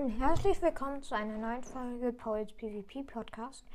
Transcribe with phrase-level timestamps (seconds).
[0.00, 3.66] und herzlich willkommen zu einer neuen Folge Pauls PvP Podcast.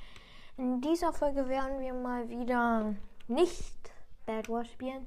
[0.58, 2.96] In dieser Folge werden wir mal wieder
[3.28, 3.92] nicht
[4.26, 5.06] Bad Wars spielen,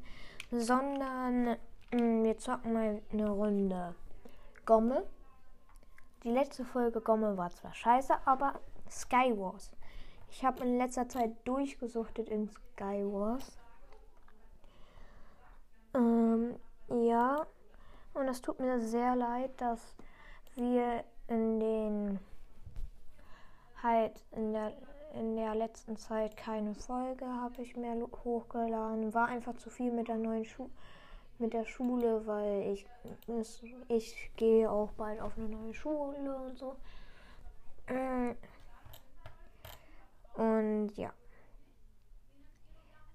[0.52, 1.56] sondern
[1.90, 3.96] mh, mm, wir zocken mal eine Runde
[4.64, 5.02] Gomme.
[6.22, 9.72] Die letzte Folge Gomme war zwar scheiße, aber Skywars.
[10.30, 13.58] Ich habe in letzter Zeit durchgesuchtet in Skywars.
[15.94, 16.54] Ähm,
[16.88, 17.44] ja,
[18.14, 19.96] und es tut mir sehr leid, dass
[20.58, 22.20] wir in den
[23.82, 24.72] halt in der
[25.14, 29.14] in der letzten Zeit keine Folge habe ich mehr hochgeladen.
[29.14, 30.68] War einfach zu viel mit der neuen Schu
[31.38, 32.86] mit der Schule, weil ich
[33.88, 36.76] ich gehe auch bald auf eine neue Schule und so.
[37.88, 38.32] Mm.
[40.34, 41.12] Und ja.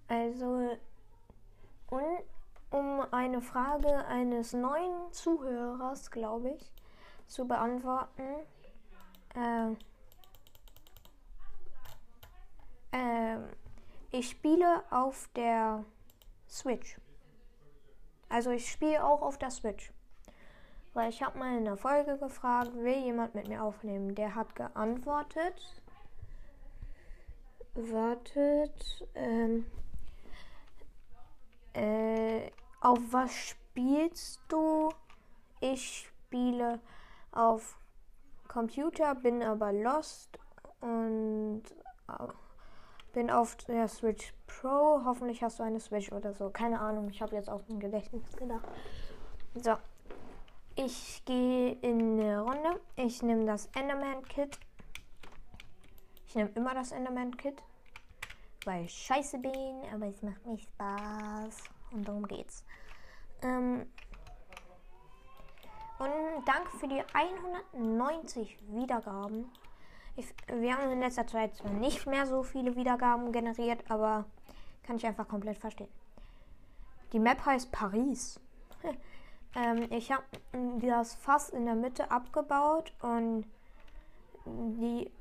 [0.08, 0.78] Also
[1.90, 2.24] und
[2.72, 6.72] um eine Frage eines neuen Zuhörers, glaube ich,
[7.34, 8.22] zu beantworten.
[9.36, 9.72] Äh,
[12.92, 13.40] äh,
[14.12, 15.84] ich spiele auf der
[16.48, 17.00] Switch.
[18.30, 19.92] Also ich spiele auch auf der Switch.
[20.94, 24.14] Weil ich habe mal in der Folge gefragt, will jemand mit mir aufnehmen?
[24.14, 25.82] Der hat geantwortet.
[27.74, 29.08] Wartet.
[29.16, 29.66] Ähm,
[31.74, 34.90] äh, auf was spielst du?
[35.60, 36.80] Ich spiele
[37.34, 37.78] auf
[38.48, 40.38] Computer, bin aber lost
[40.82, 41.64] und
[43.14, 45.02] bin auf der Switch Pro.
[45.06, 46.50] Hoffentlich hast du eine Switch oder so.
[46.50, 48.68] Keine Ahnung, ich habe jetzt auf dem Gedächtnis gedacht.
[49.56, 49.76] So,
[50.76, 52.80] ich gehe in eine Runde.
[52.96, 54.60] Ich nehme das Enderman Kit.
[56.28, 57.62] Ich nehme immer das Enderman Kit,
[58.66, 61.58] weil ich scheiße bin, aber es macht mir Spaß.
[61.92, 62.66] Und darum geht's.
[63.44, 63.86] Ähm
[66.00, 69.52] und danke für die 190 Wiedergaben.
[70.16, 74.26] Ich, wir haben in letzter Zeit zwar nicht mehr so viele Wiedergaben generiert, aber
[74.84, 75.90] kann ich einfach komplett verstehen.
[77.14, 78.40] Die Map heißt Paris.
[79.56, 80.24] ähm, ich habe
[80.80, 83.46] das Fass in der Mitte abgebaut und
[84.46, 85.12] die,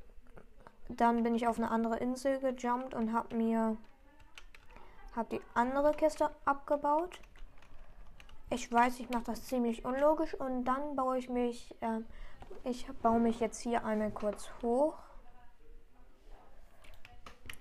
[0.89, 3.77] dann bin ich auf eine andere Insel gejumpt und habe mir
[5.15, 7.21] habe die andere Kiste abgebaut.
[8.53, 12.01] Ich weiß, ich mache das ziemlich unlogisch und dann baue ich mich, äh,
[12.65, 14.95] ich baue mich jetzt hier einmal kurz hoch,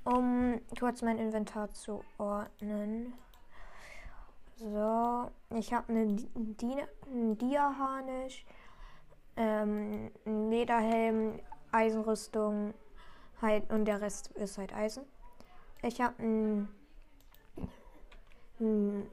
[0.04, 3.14] um kurz mein Inventar zu ordnen.
[4.58, 6.18] So, ich habe eine
[7.06, 8.46] einen Dia-Harnisch,
[9.38, 11.40] ähm, einen Lederhelm,
[11.72, 12.74] Eisenrüstung
[13.42, 15.06] halt, und der Rest ist halt Eisen.
[15.84, 16.68] Ich habe ein
[18.60, 19.10] ein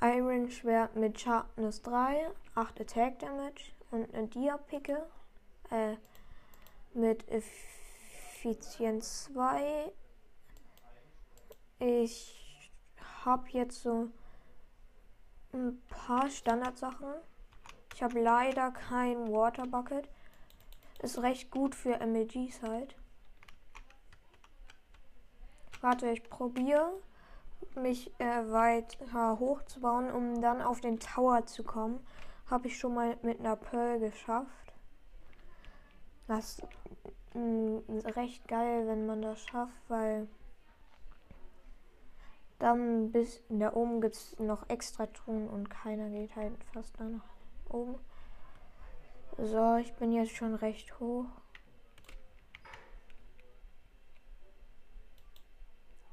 [0.00, 5.04] Iron Schwert mit Sharpness 3, 8 Attack Damage und eine Dia-Picke
[5.70, 5.96] äh,
[6.94, 9.90] mit Effizienz 2.
[11.80, 12.70] Ich
[13.24, 14.08] habe jetzt so
[15.52, 17.14] ein paar Standardsachen.
[17.92, 20.08] Ich habe leider kein Water Bucket.
[21.02, 22.94] Ist recht gut für MLGs halt.
[25.80, 26.92] Warte, ich probiere
[27.74, 32.00] mich äh, weiter hochzubauen, um dann auf den Tower zu kommen.
[32.50, 34.72] Habe ich schon mal mit einer Pearl geschafft.
[36.26, 36.66] Das ist
[37.34, 37.78] mm,
[38.16, 40.28] recht geil, wenn man das schafft, weil
[42.58, 47.04] dann bis da oben gibt es noch extra Truhen und keiner geht halt fast da
[47.04, 47.24] nach
[47.68, 47.98] oben.
[49.38, 51.26] So, ich bin jetzt schon recht hoch.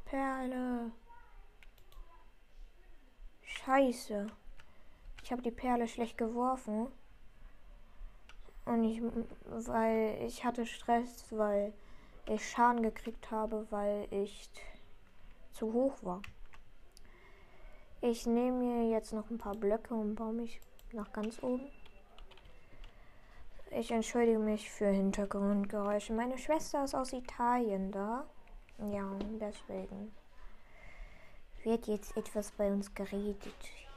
[0.05, 0.91] Perle.
[3.65, 4.27] Scheiße.
[5.23, 6.87] Ich habe die Perle schlecht geworfen.
[8.65, 9.01] Und ich,
[9.43, 11.73] weil ich hatte Stress, weil
[12.27, 14.51] ich Schaden gekriegt habe, weil ich
[15.51, 16.21] zu hoch war.
[18.01, 20.61] Ich nehme mir jetzt noch ein paar Blöcke und baue mich
[20.91, 21.67] nach ganz oben.
[23.71, 26.13] Ich entschuldige mich für Hintergrundgeräusche.
[26.13, 28.27] Meine Schwester ist aus Italien da.
[28.77, 30.13] Ja, deswegen
[31.65, 33.37] wird jetzt etwas bei uns geredet.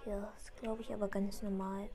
[0.07, 1.89] Ja, ist glaube ich aber ganz normal.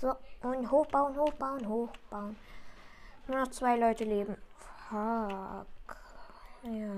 [0.00, 2.36] So, und hochbauen, hochbauen, hochbauen.
[3.28, 4.36] Nur noch zwei Leute leben.
[4.88, 5.66] Fuck.
[6.64, 6.92] Ja,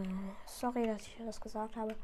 [0.47, 1.95] sorry, dass ich das gesagt habe.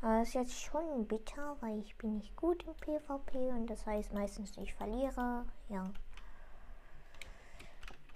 [0.00, 3.84] Aber es ist jetzt schon bitter, weil ich bin nicht gut im PvP und das
[3.84, 5.44] heißt meistens ich verliere.
[5.68, 5.84] Ja.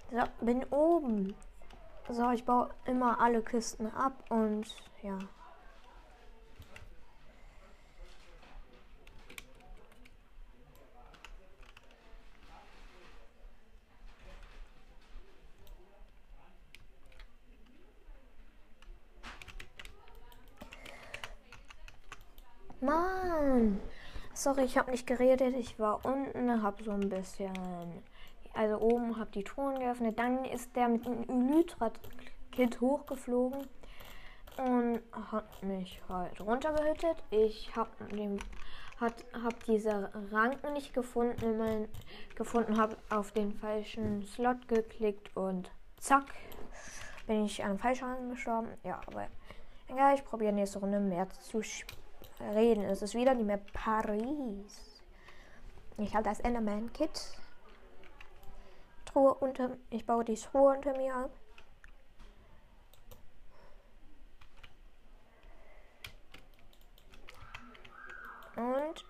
[0.09, 1.35] So, bin oben.
[2.09, 5.19] So, ich baue immer alle Kisten ab und ja.
[22.83, 23.79] Mann!
[24.33, 25.55] Sorry, ich habe nicht geredet.
[25.55, 27.53] Ich war unten, habe so ein bisschen.
[28.53, 30.19] Also oben habe die Truhen geöffnet.
[30.19, 33.67] Dann ist der mit dem Elytra-Kit hochgeflogen
[34.57, 35.01] und
[35.31, 37.23] hat mich halt runtergehüttet.
[37.31, 37.89] Ich habe
[38.99, 41.87] hat hab diese Ranken nicht gefunden, mein,
[42.35, 46.25] gefunden habe auf den falschen Slot geklickt und zack
[47.27, 48.69] bin ich an falschen Rang gestorben.
[48.83, 49.27] Ja, aber
[49.87, 52.02] egal, ich probiere nächste Runde mehr zu spielen
[52.53, 52.83] reden.
[52.83, 55.01] Es ist wieder die Map Paris.
[55.97, 57.37] Ich habe das Enderman-Kit.
[59.05, 59.77] Truhe unter.
[59.89, 61.31] Ich baue die Truhe unter mir ab.
[68.55, 69.05] Und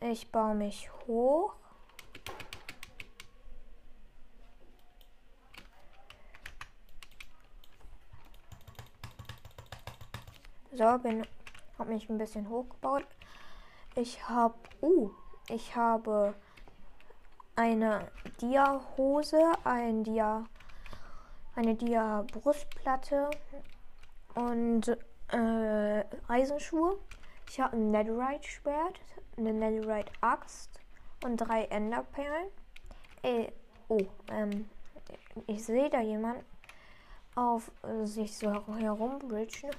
[0.00, 1.54] ich baue mich hoch.
[10.78, 11.26] So, bin,
[11.76, 13.04] habe mich ein bisschen hochgebaut.
[13.96, 15.10] Ich habe, uh,
[15.48, 16.34] ich habe
[17.56, 20.44] eine Dia-Hose, ein Dia,
[21.56, 23.28] eine Dia-Brustplatte
[24.36, 24.96] und
[25.32, 26.96] äh, Eisenschuhe.
[27.50, 29.00] Ich habe ein Netherite-Schwert,
[29.36, 30.78] eine Netherite-Axt
[31.24, 32.50] und drei Enderperlen.
[33.24, 33.48] Äh,
[33.88, 34.70] oh, ähm,
[35.48, 36.44] ich sehe da jemand
[37.34, 37.72] auf
[38.04, 39.72] sich so herumbridgen.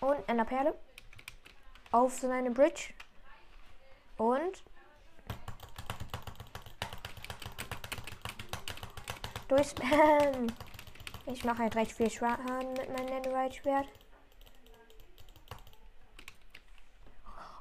[0.00, 0.74] Und eine Perle.
[1.90, 2.94] Auf seine Bridge.
[4.16, 4.62] Und.
[9.48, 10.52] Durchspammen.
[11.26, 13.88] Ich mache halt recht viel Schaden mit meinem Netherite-Schwert.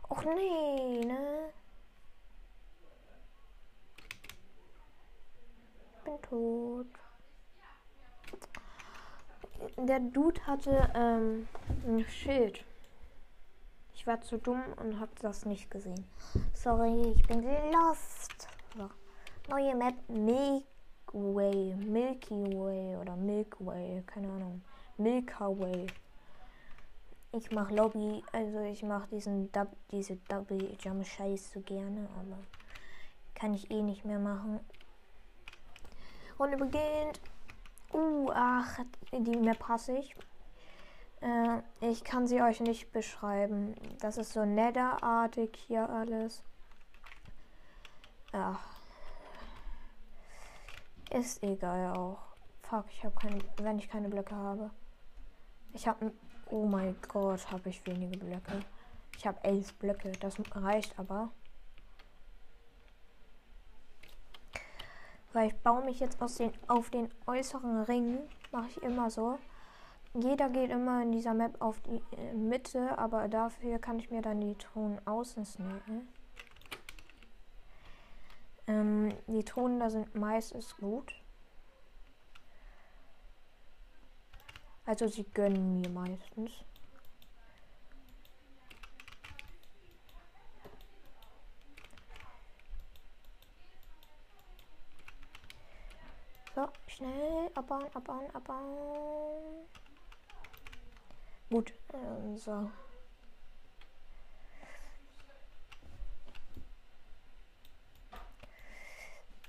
[0.10, 1.54] Och nee, ne?
[6.06, 7.07] Bin tot
[9.78, 11.48] der Dude hatte ähm,
[11.86, 12.64] ein Schild.
[13.94, 16.06] Ich war zu dumm und hab das nicht gesehen.
[16.54, 18.48] Sorry, ich bin lost.
[18.76, 18.90] So.
[19.50, 20.66] Neue Map Milky
[21.14, 21.76] Way.
[21.76, 24.04] Milky Way oder Milky Way.
[24.06, 24.62] Keine Ahnung.
[24.98, 25.88] Milka Way.
[27.34, 32.38] Ich mach Lobby, also ich mach diesen Dub, diese Double Jump Scheiß so gerne, aber
[33.36, 34.60] kann ich eh nicht mehr machen.
[36.40, 37.20] Runde beginnt.
[37.94, 38.80] Uh, ach,
[39.12, 40.16] die Map hasse ich.
[41.22, 43.76] Äh, ich kann sie euch nicht beschreiben.
[44.00, 46.44] Das ist so netherartig hier alles.
[48.34, 48.60] Ach.
[51.10, 52.20] Ist egal auch.
[52.64, 54.70] Fuck, ich habe keine, wenn ich keine Blöcke habe.
[55.74, 56.12] Ich habe,
[56.50, 58.60] oh mein Gott, habe ich wenige Blöcke.
[59.18, 61.32] Ich habe elf Blöcke, das reicht aber.
[65.34, 68.20] Weil ich baue mich jetzt aus den, auf den äußeren Ring.
[68.52, 69.38] Mache ich immer so.
[70.14, 74.22] Jeder geht immer in dieser Map auf die äh, Mitte, aber dafür kann ich mir
[74.22, 76.08] dann die Thronen außen snacken.
[78.66, 81.14] Ähm, die Thronen da sind meistens gut.
[84.86, 86.64] Also sie gönnen mir meistens.
[96.56, 99.68] So, schnell abbauen, abbauen, abbauen.
[101.50, 102.70] Gut, äh, so.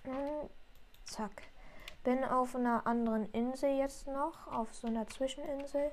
[0.04, 0.50] Und
[1.04, 1.42] zack.
[2.04, 5.90] Bin auf einer anderen Insel jetzt noch, auf so einer Zwischeninsel.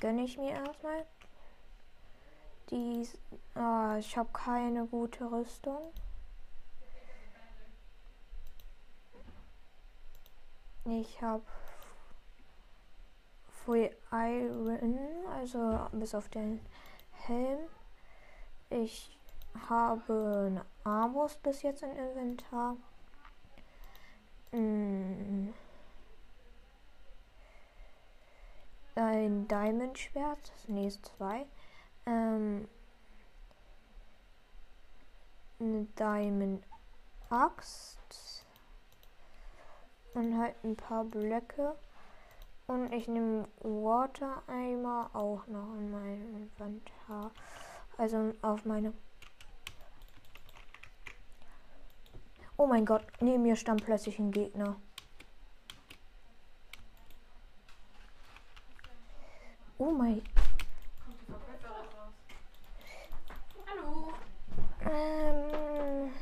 [0.00, 1.06] Gönne ich mir erstmal.
[2.70, 3.08] Die,
[3.54, 5.92] oh, ich habe keine gute Rüstung.
[10.84, 11.44] Ich habe
[13.64, 14.98] Full Iron,
[15.30, 16.60] also bis auf den
[17.12, 17.60] Helm.
[18.70, 19.16] Ich
[19.68, 22.76] habe eine Armbrust bis jetzt im Inventar.
[24.50, 25.50] Mm.
[28.96, 31.46] Ein Diamond Schwert, nee, zwei.
[32.06, 32.68] Ähm,
[35.60, 36.64] eine Diamond
[37.30, 38.41] Axt
[40.14, 41.74] und halt ein paar Blöcke.
[42.66, 47.30] Und ich nehme Water Eimer auch noch in mein Inventar.
[47.98, 48.92] Also auf meine
[52.56, 54.76] Oh mein Gott, neben mir stand plötzlich ein Gegner.
[59.78, 60.22] Oh mein.
[61.04, 62.14] Kommt die Verkäuferin raus.
[63.66, 64.12] Hallo.
[64.88, 66.12] Ähm,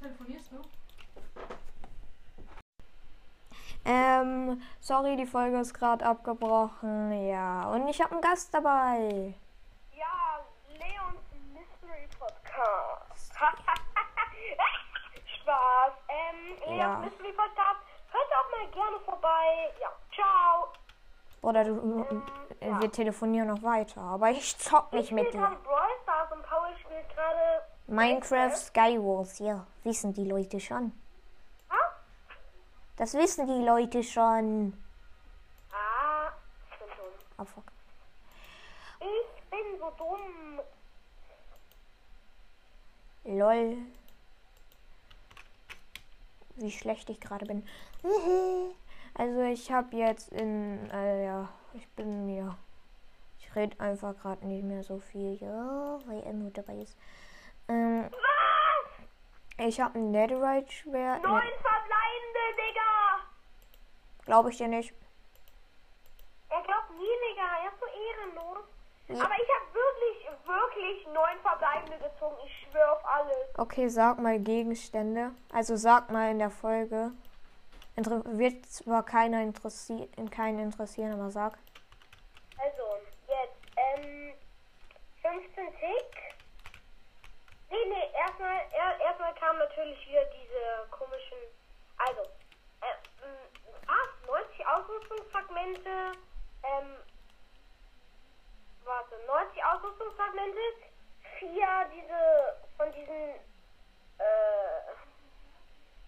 [0.00, 0.62] Telefonierst du?
[3.84, 7.12] ähm, sorry, die Folge ist gerade abgebrochen.
[7.28, 9.34] Ja, und ich habe einen Gast dabei.
[9.96, 10.40] Ja,
[10.72, 13.32] Leons Mystery Podcast.
[15.42, 15.92] Spaß.
[16.08, 16.98] Ähm, Leons Ja.
[16.98, 17.80] Mystery Podcast.
[18.10, 19.70] Hört auch mal gerne vorbei.
[19.80, 20.72] Ja, ciao.
[21.42, 22.04] Oder du,
[22.58, 24.00] äh, wir telefonieren noch weiter.
[24.00, 25.56] Aber ich zock nicht ich mit dir.
[27.86, 30.92] Minecraft Skywars, ja, wissen die Leute schon.
[33.00, 34.74] Das wissen die Leute schon.
[35.72, 36.30] Ah,
[36.70, 37.06] ich bin dumm.
[37.38, 37.64] Oh, fuck.
[39.00, 40.60] Ich bin so dumm.
[43.24, 43.78] Lol.
[46.56, 47.66] Wie schlecht ich gerade bin.
[49.14, 52.56] Also ich habe jetzt in, äh, ja, ich bin mir,
[53.38, 56.98] ich rede einfach gerade nicht mehr so viel, ja, weil er nur dabei ist.
[57.66, 59.66] Ähm, Was?
[59.66, 61.22] ich habe ein Netherite-Schwert.
[61.22, 61.79] Neun Ne, Digga.
[64.30, 64.94] Glaube ich dir nicht.
[66.50, 67.42] Er glaubt nie, Digga.
[67.64, 68.64] Er ist so ehrenlos.
[69.08, 69.24] Ja.
[69.24, 72.36] Aber ich habe wirklich, wirklich neun verbleibende gezogen.
[72.46, 73.58] Ich schwöre auf alles.
[73.58, 75.32] Okay, sag mal Gegenstände.
[75.52, 77.10] Also sag mal in der Folge.
[77.96, 81.58] Inter wird zwar keiner interessieren, keinen interessieren, aber sag.
[82.56, 82.84] Also,
[83.26, 84.32] jetzt, ähm,
[85.22, 86.16] 15 Tick.
[87.68, 91.38] Nee, nee, erstmal, er, erstmal kamen natürlich wieder diese komischen,
[91.98, 92.20] also,
[92.80, 93.50] äh, mh,
[93.90, 94.20] was?
[94.30, 95.90] 90 Ausrüstungsfragmente,
[96.62, 96.96] ähm,
[98.84, 100.58] warte, 90 Ausrüstungsfragmente,
[101.38, 103.34] vier diese, von diesen,
[104.18, 104.94] äh,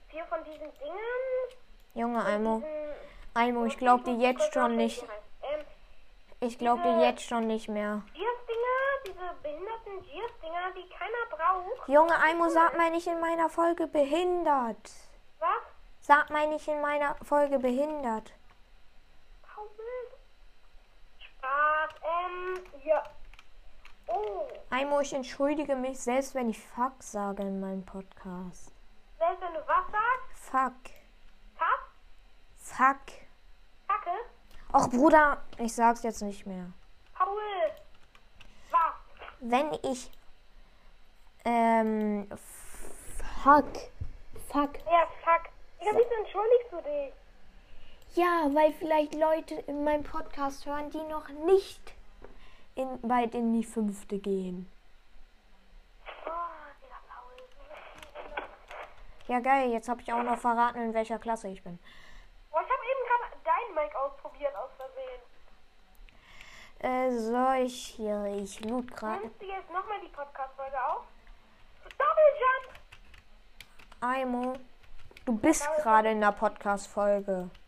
[0.09, 1.59] vier von diesen Dingen.
[1.95, 2.63] Junge Almo.
[3.35, 5.05] Almo, ich glaube dir jetzt schon nicht.
[6.41, 8.03] Ich glaube dir jetzt schon nicht mehr.
[10.75, 11.89] Die keiner braucht.
[11.89, 14.91] Junge Almo, sag mal nicht in meiner Folge behindert.
[15.39, 15.49] Was?
[16.01, 18.33] Sag mal nicht in meiner Folge behindert.
[21.19, 23.03] Spaß, ähm, ja.
[24.07, 28.73] Oh, Almo, ich entschuldige mich selbst, wenn ich Fuck sage in meinem Podcast.
[29.19, 31.02] selbst wenn du was sagst, Fuck.
[32.77, 33.13] Fuck.
[33.89, 34.17] Kacke,
[34.73, 36.73] Och Bruder, ich sag's jetzt nicht mehr.
[37.15, 37.37] Paul,
[38.71, 38.81] was?
[39.41, 40.11] Wenn ich
[41.45, 42.29] ähm
[43.43, 43.67] fuck
[44.49, 45.51] fuck Ja, fuck.
[45.81, 47.13] Digga, wieso entschuldigst du dich?
[48.15, 51.95] ja, weil vielleicht Leute in meinem Podcast hören, die noch nicht
[52.75, 54.71] in, bald in die fünfte gehen.
[56.27, 56.31] Oh.
[59.29, 61.79] Ja geil, jetzt habe ich auch noch verraten, in welcher Klasse ich bin.
[62.53, 65.23] Oh, ich habe eben gerade dein Mic ausprobiert aus Versehen.
[66.83, 69.21] Äh, so, ich hier, ich loot gerade.
[69.21, 71.05] Nimmst du jetzt nochmal die Podcast-Folge auf?
[71.85, 72.81] Double Jump!
[74.01, 74.55] Aimo,
[75.25, 77.51] du bist gerade in der Podcast-Folge.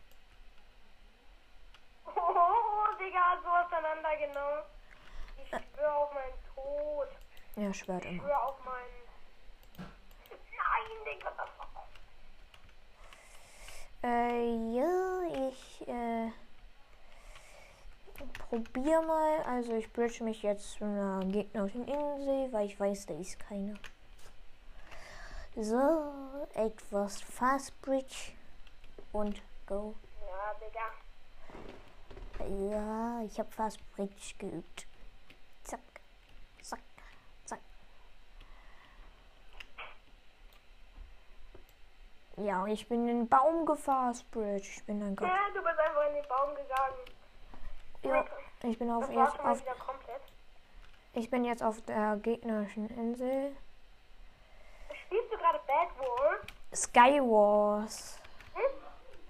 [2.17, 4.63] Oh, Digga, so auseinandergenommen.
[5.43, 7.09] Ich schwöre auf meinen Tod.
[7.57, 8.23] Ja, schwört Ich immer.
[8.23, 9.03] schwöre auf meinen.
[9.79, 11.69] Nein, Digga, das war.
[14.11, 16.31] Äh, ja, ich, äh,
[18.63, 19.43] probier mal.
[19.43, 23.75] Also ich bridge mich jetzt zu einer gegnerischen Insel, weil ich weiß, da ist keiner.
[25.57, 26.13] So,
[26.55, 28.33] etwas Fast Bridge
[29.13, 29.95] und go.
[30.21, 30.91] Ja, Digga.
[32.73, 34.87] Ja, ich habe Fast Bridge geübt.
[35.63, 35.81] Zack,
[36.61, 36.81] zack,
[37.45, 37.61] zack.
[42.37, 44.69] Ja, ich bin in den Baum gefasst Bridge.
[44.77, 45.29] Ich bin ein Gott.
[45.29, 46.99] Ja, du bist einfach in den Baum gegangen.
[48.03, 48.27] Ja,
[48.65, 49.63] ich bin auf, jetzt auf.
[51.13, 53.57] Ich bin jetzt auf der gegnerischen Insel.
[55.07, 56.41] Spielst du gerade Bad Wars?
[56.75, 58.21] Skywars.
[58.55, 58.63] Hm?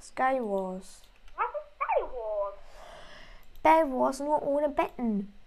[0.00, 1.02] Skywars.
[1.36, 2.54] Was ist Sky Wars?
[3.62, 5.38] Bad Wars nur ohne Betten.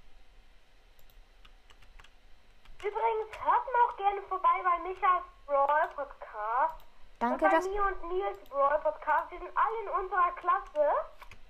[2.79, 6.85] Übrigens, hört mal auch gerne vorbei bei Michas Brawl Podcast.
[7.19, 9.31] Danke, und bei dass, mir und Nils Brawl Podcast.
[9.31, 10.85] Wir sind alle in unserer Klasse.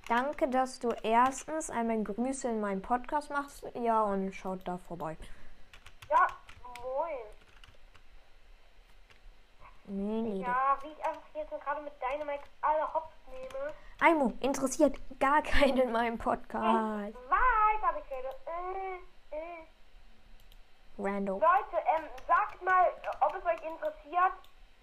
[0.08, 3.66] Danke, dass du erstens einmal Grüße in meinem Podcast machst.
[3.76, 5.18] Ja, und schaut da vorbei.
[6.10, 6.28] Ja,
[6.82, 7.18] moin.
[9.88, 10.42] Nee, nee.
[10.42, 13.74] Ja, wie ich einfach jetzt gerade mit Dynamite alle Hops nehme.
[14.00, 17.10] Aimo, interessiert gar keinen in meinem Podcast.
[17.10, 18.30] Ich weiß, aber ich rede.
[19.32, 19.68] Äh, äh.
[20.98, 21.42] Random.
[21.42, 22.88] Leute, ähm, sagt mal,
[23.20, 24.34] ob es euch interessiert,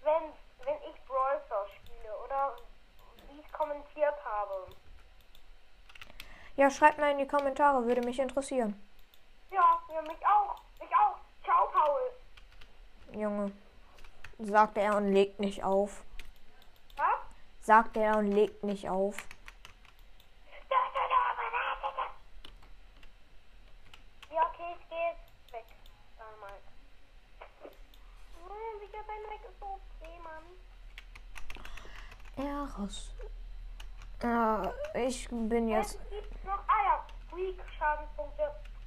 [0.03, 0.33] wenn,
[0.65, 2.55] wenn ich Brawl Stars spiele oder
[3.27, 4.67] wie ich kommentiert habe.
[6.57, 8.81] Ja, schreibt mal in die Kommentare, würde mich interessieren.
[9.51, 10.61] Ja, ja, mich auch.
[10.77, 11.17] Ich auch.
[11.43, 13.19] Ciao, Paul.
[13.19, 13.51] Junge.
[14.39, 16.03] Sagte er und legt nicht auf.
[16.95, 17.19] Was?
[17.61, 19.17] Sagte er und legt nicht auf.
[24.31, 25.65] Ja, okay, ich gehe jetzt weg.
[26.17, 26.61] Damals.
[28.43, 30.45] Hm, sicher sein weg ist so okay, Mann.
[32.45, 33.13] Ja, raus.
[34.21, 35.64] Ja, ich bin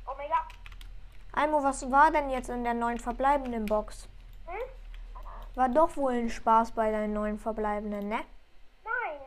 [0.09, 0.49] Omega.
[1.33, 4.09] Almo, was war denn jetzt in der neuen verbleibenden Box?
[4.47, 4.59] Hm?
[5.55, 8.25] War doch wohl ein Spaß bei deinen neuen verbleibenden, ne?
[8.85, 9.21] Nein.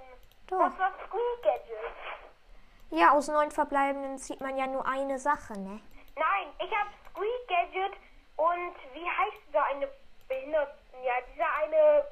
[0.47, 0.59] Doch.
[0.59, 2.99] Das war Squeak Gadget.
[2.99, 5.79] Ja, aus neun verbleibenden zieht man ja nur eine Sache, ne?
[6.15, 7.93] Nein, ich habe Squeak Gadget
[8.37, 9.87] und wie heißt dieser eine
[10.27, 10.73] Behinderte?
[11.03, 12.03] Ja, dieser eine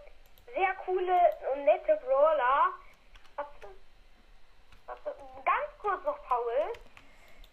[0.53, 1.19] sehr coole
[1.53, 2.73] und nette Brawler.
[3.35, 3.67] Warte.
[4.85, 5.15] Warte.
[5.79, 6.73] Kurz noch, Paul.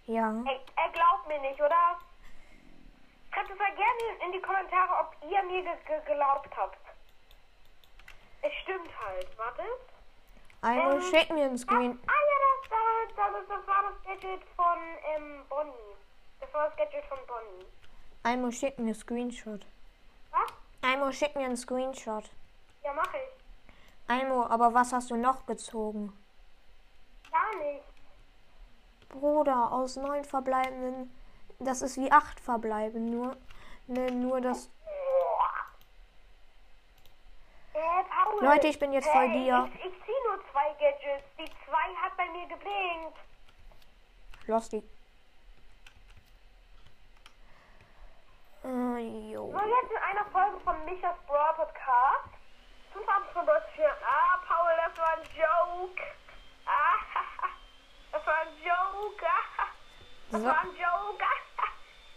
[0.06, 0.30] Ja.
[0.44, 1.98] Er, er glaubt mir nicht, oder?
[3.32, 6.78] Schreibt es mal gerne in die Kommentare, ob ihr mir ge ge geglaubt habt.
[8.42, 9.28] Es stimmt halt.
[9.38, 9.62] Warte.
[10.62, 11.98] Almo, Ähm, schick mir einen Screen.
[12.06, 14.78] ah ja, das, das, das, das war das Gadget von
[15.14, 15.96] ähm, Bonnie.
[16.40, 17.66] Das war das Gadget von Bonnie.
[18.22, 19.66] Almo, schick mir einen Screenshot.
[20.30, 20.52] Was?
[20.82, 22.24] Almo, schick mir einen Screenshot.
[22.82, 24.08] Ja, mach ich.
[24.08, 26.12] Almo, aber was hast du noch gezogen?
[27.30, 27.84] Gar nicht.
[29.20, 31.12] Bruder, aus neun verbleibenden.
[31.58, 33.36] Das ist wie acht verbleiben, nur.
[33.86, 34.70] Ne, nur das.
[37.72, 37.78] Äh,
[38.10, 38.44] Paul.
[38.44, 39.70] Leute, ich bin jetzt voll Hey, dir.
[39.74, 41.24] Ich, ich zieh nur zwei Gadgets.
[41.38, 43.18] Die zwei hat bei mir geblinkt.
[44.46, 44.82] Losty.
[48.64, 49.50] Äh, jo.
[49.52, 52.30] So, jetzt in einer Folge von Michas Brawl Podcast.
[52.92, 53.98] Fünf Abends von Deutschland.
[54.02, 56.02] Ah, Paul, das war ein Joke.
[56.66, 56.98] Ah,
[58.26, 59.26] war ein Joke.
[59.26, 59.68] Ah,
[60.30, 60.46] Das So.
[60.46, 61.24] war ein Joke.
[61.24, 61.68] Ah,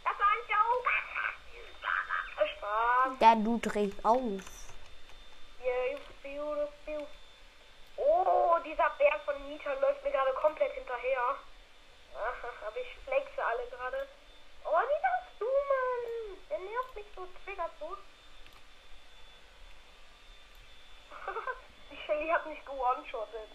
[0.04, 0.90] Das war ein Joke.
[2.38, 3.20] Ah, Spaß.
[3.20, 4.42] Der du trägt auf.
[8.02, 11.36] Oh, dieser Bär von Nita läuft mir gerade komplett hinterher.
[12.16, 14.08] Ach, aber ich flexe alle gerade.
[14.66, 16.38] Oh, wie darfst du, Mann?
[16.50, 17.98] Der nervt mich so, triggert so.
[21.92, 23.50] Die Shelly hat mich gewone-shottet.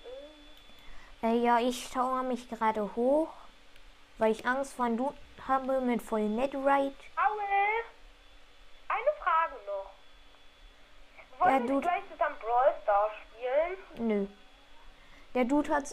[1.24, 3.28] Äh, ja, ich schaue mich gerade hoch,
[4.18, 5.14] weil ich Angst vor einem Dude
[5.48, 6.94] habe mit voll Netrite.
[7.16, 7.40] Paul,
[8.88, 9.90] eine Frage noch.
[11.40, 14.08] Wollen Ja, wir du- gleich zusammen Brawl Stars spielen?
[14.08, 14.26] Nö.
[15.34, 15.84] Der Dude hat.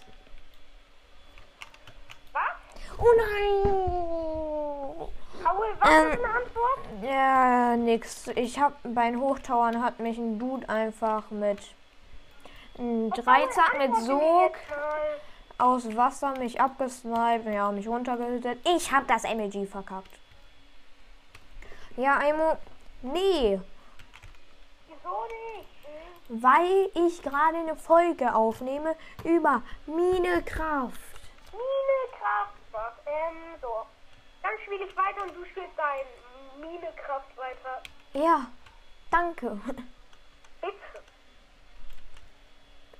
[2.33, 2.41] Was?
[2.97, 3.63] Oh nein!
[5.43, 6.79] Paul, was Ähm, ist eine Antwort?
[7.01, 8.27] Ja, nix.
[8.35, 11.59] Ich hab beim Hochtauern hat mich ein Dude einfach mit
[12.77, 14.53] einem Dreizack mit Sog.
[15.62, 18.60] Aus Wasser mich abgesniped, ja, mich runtergehütet.
[18.67, 20.19] Ich hab das MLG verkackt.
[21.97, 22.58] Ja, Aimo,
[23.02, 23.60] nee,
[24.88, 26.43] Wieso nicht?
[26.43, 30.91] Weil ich gerade eine Folge aufnehme über Minecraft.
[31.52, 32.93] Minekraft, was?
[33.06, 33.86] Ähm, so.
[34.41, 37.84] Dann spiele ich weiter und du spielst dein Minekraft weiter.
[38.13, 38.47] Ja,
[39.10, 39.60] danke.
[40.62, 41.02] Bitte.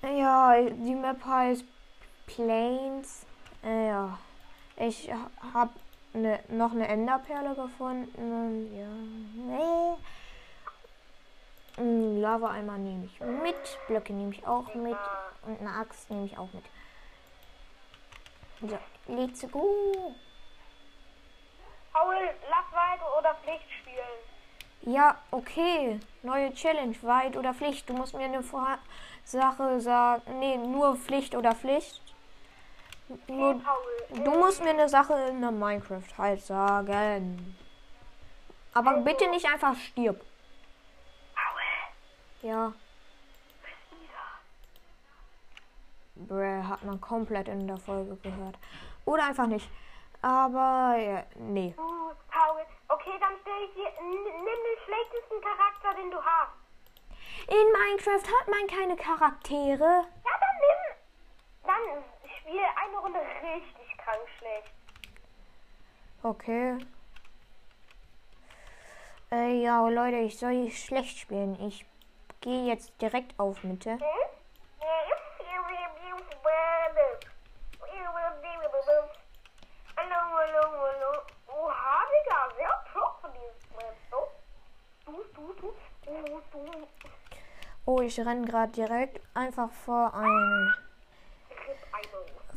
[0.04, 1.66] Ja, die Map heißt
[2.36, 3.26] Plains.
[3.64, 4.18] Äh, ja,
[4.78, 5.70] ich ha- hab
[6.14, 8.10] ne, noch eine Enderperle gefunden.
[8.18, 8.88] Und ja,
[11.78, 11.84] nee.
[11.84, 13.78] Mm, Lava-Eimer nehme ich mit.
[13.88, 14.98] Blöcke nehme ich auch mit.
[15.46, 16.64] Und eine Axt nehme ich auch mit.
[18.62, 20.14] So, let's go.
[21.94, 22.16] Paul,
[22.50, 24.94] lass weiter oder Pflicht spielen.
[24.94, 26.00] Ja, okay.
[26.24, 26.96] Neue Challenge.
[27.02, 27.90] Weit oder Pflicht?
[27.90, 28.44] Du musst mir eine
[29.26, 30.40] Sache sagen.
[30.40, 32.02] Nee, nur Pflicht oder Pflicht.
[33.28, 33.62] Paul.
[34.10, 37.56] du musst mir eine Sache in der Minecraft halt sagen.
[38.74, 40.22] Aber bitte nicht einfach stirb.
[42.42, 42.74] Ja.
[46.16, 48.58] Bräh, hat man komplett in der Folge gehört.
[49.06, 49.70] Oder einfach nicht.
[50.22, 51.74] Aber ja, nee.
[51.76, 51.84] du,
[52.30, 52.62] Paul.
[52.88, 53.92] Okay, dann stell ich dir.
[54.02, 56.54] Nimm den schlechtesten Charakter, den du hast.
[57.48, 60.06] In Minecraft hat man keine Charaktere.
[60.24, 60.84] Ja, dann nimm.
[61.64, 62.04] Dann
[62.52, 64.74] spiel eine Runde richtig krank schlecht.
[66.24, 66.78] Okay.
[69.32, 71.58] Äh, ja, Leute, ich soll schlecht spielen.
[71.66, 71.86] Ich
[72.42, 73.92] gehe jetzt direkt auf Mitte.
[73.92, 74.00] Hm?
[79.98, 81.12] Hallo, hallo, hallo.
[81.48, 83.96] Oha, Digga, sehr pro von diesem Map.
[84.10, 84.18] So.
[85.06, 85.74] Du, du, du,
[86.06, 86.88] du, du.
[87.86, 90.91] Oh, ich renne gerade direkt einfach vor ein Rip Eimo.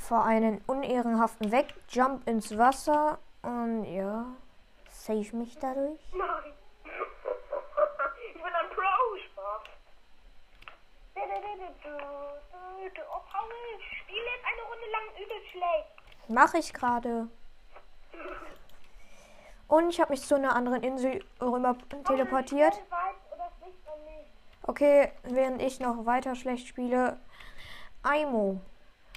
[0.05, 4.27] Vor einen unehrenhaften Wegjump ins Wasser und ja,
[4.90, 5.99] save mich dadurch.
[6.12, 6.53] Nein.
[8.27, 9.62] Ich bin ein Pro, Spaß.
[13.11, 13.49] Oh, Paul,
[14.03, 16.29] spiel jetzt eine Runde lang übel schlecht.
[16.29, 17.29] Mache ich gerade.
[19.69, 22.83] Und ich habe mich zu einer anderen Insel rüber teleportiert.
[24.62, 27.19] Okay, während ich noch weiter schlecht spiele.
[28.03, 28.61] Aimo.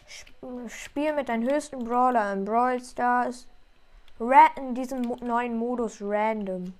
[0.07, 3.47] Sp- Spiel mit deinem höchsten Brawler in Brawl Stars.
[4.19, 6.73] Ra in diesem mo neuen Modus random.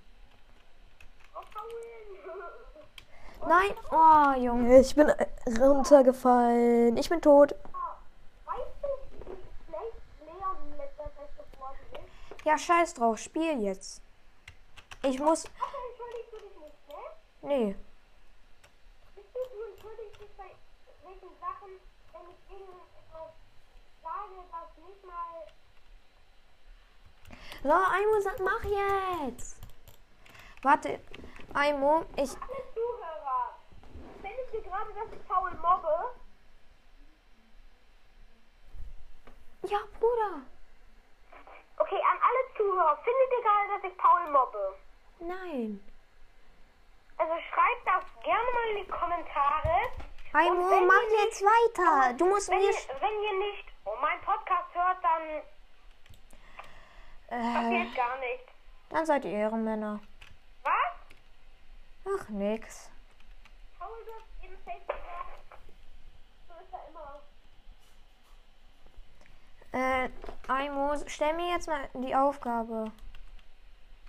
[3.47, 5.27] Nein, oh Junge, ich bin äh,
[5.59, 6.97] runtergefallen.
[6.97, 7.53] Ich bin tot.
[12.43, 14.01] Ja, scheiß drauf, spiel jetzt.
[15.03, 15.43] Ich muss.
[15.43, 15.51] Ne?
[17.41, 17.75] Nee.
[19.15, 20.49] Bist du, du entschuldigst dich bei
[21.03, 21.71] welchen Sachen,
[22.13, 23.33] wenn ich irgendetwas
[24.01, 25.45] sage, was nicht mal...
[27.67, 29.59] So, Aimo, sag- mach jetzt.
[30.63, 31.01] Warte,
[31.53, 32.31] Aimo, ich.
[32.31, 33.55] Alle Zuhörer,
[34.21, 36.15] findet ihr gerade, dass ich Paul mobbe?
[39.63, 40.43] Ja, Bruder.
[41.77, 44.77] Okay, an alle Zuhörer, findet ihr gerade, dass ich Paul mobbe?
[45.19, 45.83] Nein.
[47.17, 49.91] Also schreibt das gerne mal in die Kommentare.
[50.31, 52.13] Aimo, mach jetzt weiter.
[52.13, 52.69] Du musst Wenn mir.
[52.69, 55.43] ihr, wenn ihr nicht oh, meinen Podcast hört, dann
[57.29, 58.51] Äh, passiert gar nichts.
[58.89, 59.99] dann seid ihr Ehrenmänner.
[60.63, 60.71] Was?
[62.05, 62.89] Ach, nix.
[69.77, 70.09] Äh,
[70.47, 72.91] Aimo, stell mir jetzt mal die Aufgabe.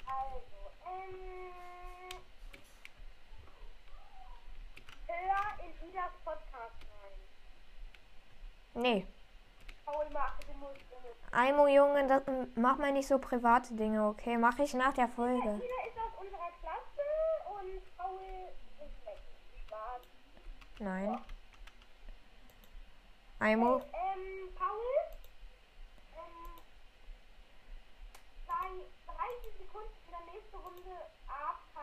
[0.06, 2.18] Also, ähm.
[5.08, 7.20] Hör in Idas Podcast rein.
[8.82, 9.06] Nee.
[9.84, 11.17] Paul macht du musst immer.
[11.30, 12.22] Aimo, Junge, das,
[12.56, 14.36] mach mal nicht so private Dinge, okay?
[14.38, 15.36] Mach ich nach der Folge.
[15.40, 17.06] Ida ist aus unserer Klasse
[17.50, 18.20] und Paul
[18.78, 19.18] ist weg.
[19.66, 20.02] Spaß.
[20.80, 21.18] Nein.
[23.40, 24.80] Aimo, Ähm, Paul?
[26.16, 26.62] Ähm.
[28.46, 28.68] Sei
[29.06, 30.96] 30 Sekunden in der nächsten Runde
[31.28, 31.78] AFK.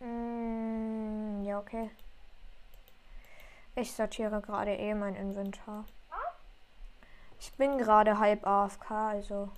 [0.00, 1.90] mm, ja, okay.
[3.74, 5.84] Ich sortiere gerade eh mein Inventar.
[7.38, 9.48] Ich bin gerade halb AFK, also.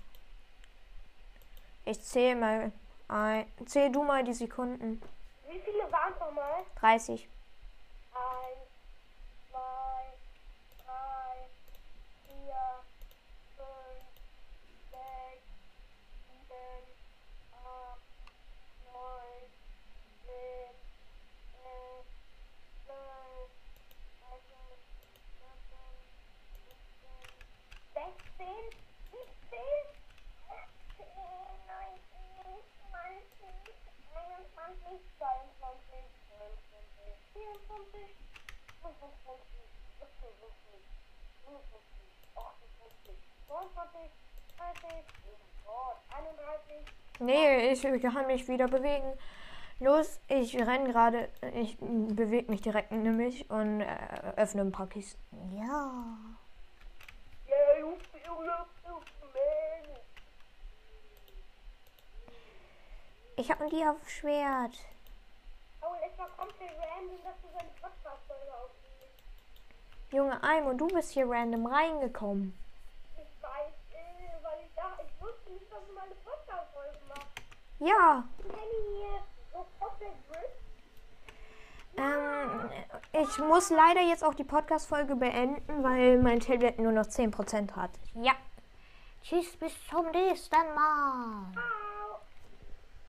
[1.84, 2.72] Ich zähle mal
[3.08, 3.46] ein.
[3.66, 5.00] Zähl du mal die Sekunden.
[5.48, 6.64] Wie viele waren es nochmal?
[6.80, 7.28] 30.
[47.20, 49.12] Nee, ich kann mich wieder bewegen.
[49.80, 51.28] Los, ich renn gerade.
[51.54, 55.20] Ich bewege mich direkt nämlich und äh, öffne ein paar Kisten.
[55.56, 56.16] Ja.
[63.36, 64.78] Ich habe ein Dia-Schwert.
[65.80, 68.77] Oh, und es war komplett random, dass du seine Podcast-Folge aufnimmst.
[70.10, 72.54] Junge Aimo, du bist hier random reingekommen.
[73.16, 77.26] Ich weiß, äh, weil ich dachte, ich wusste nicht, dass du meine Podcast-Folge machst.
[77.80, 78.24] Ja.
[81.98, 82.70] Ähm,
[83.12, 87.90] ich muss leider jetzt auch die Podcast-Folge beenden, weil mein Tablet nur noch 10% hat.
[88.14, 88.32] Ja.
[89.22, 91.52] Tschüss, bis zum nächsten Mal.
[91.56, 91.87] Ah.